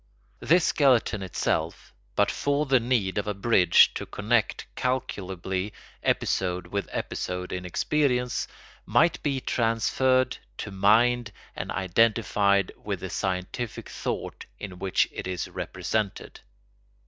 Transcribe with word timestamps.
This 0.39 0.65
skeleton 0.65 1.21
itself, 1.21 1.93
but 2.15 2.31
for 2.31 2.65
the 2.65 2.79
need 2.79 3.19
of 3.19 3.27
a 3.27 3.35
bridge 3.35 3.93
to 3.93 4.07
connect 4.07 4.65
calculably 4.73 5.73
episode 6.01 6.65
with 6.65 6.89
episode 6.91 7.51
in 7.51 7.65
experience, 7.65 8.47
might 8.83 9.21
be 9.21 9.39
transferred 9.39 10.37
to 10.57 10.71
mind 10.71 11.31
and 11.55 11.69
identified 11.71 12.71
with 12.83 13.01
the 13.01 13.11
scientific 13.11 13.89
thought 13.89 14.47
in 14.57 14.79
which 14.79 15.07
it 15.11 15.27
is 15.27 15.47
represented. 15.47 16.39